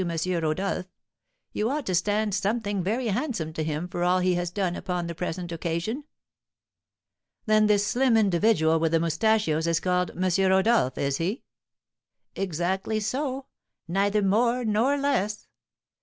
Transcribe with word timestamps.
Rodolph. 0.25 0.87
You 1.53 1.69
ought 1.69 1.85
to 1.85 1.93
stand 1.93 2.33
something 2.33 2.81
very 2.81 3.09
handsome 3.09 3.53
to 3.53 3.63
him 3.63 3.87
for 3.87 4.03
all 4.03 4.17
he 4.17 4.33
has 4.33 4.49
done 4.49 4.75
upon 4.75 5.05
the 5.05 5.13
present 5.13 5.51
occasion." 5.51 6.05
"Then 7.45 7.67
this 7.67 7.85
slim 7.85 8.17
individual 8.17 8.79
with 8.79 8.93
the 8.93 8.99
moustachios 8.99 9.67
is 9.67 9.79
called 9.79 10.13
M. 10.19 10.23
Rodolph, 10.49 10.97
is 10.97 11.17
he?" 11.17 11.43
"Exactly 12.35 12.99
so; 12.99 13.45
neither 13.87 14.23
more 14.23 14.65
nor 14.65 14.97
less." 14.97 15.45